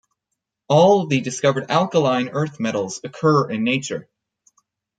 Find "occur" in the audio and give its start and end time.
3.03-3.51